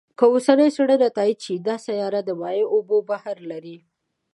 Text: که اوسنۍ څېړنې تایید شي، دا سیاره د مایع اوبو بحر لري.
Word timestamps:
که 0.17 0.25
اوسنۍ 0.33 0.69
څېړنې 0.75 1.09
تایید 1.17 1.39
شي، 1.45 1.55
دا 1.67 1.75
سیاره 1.85 2.21
د 2.23 2.29
مایع 2.41 2.65
اوبو 2.75 2.97
بحر 3.09 3.37
لري. 3.51 3.77